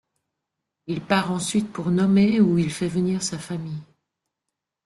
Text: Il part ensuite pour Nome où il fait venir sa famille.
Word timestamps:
Il 0.87 0.99
part 1.01 1.29
ensuite 1.31 1.71
pour 1.71 1.91
Nome 1.91 2.39
où 2.41 2.57
il 2.57 2.71
fait 2.71 2.87
venir 2.87 3.21
sa 3.21 3.37
famille. 3.37 3.83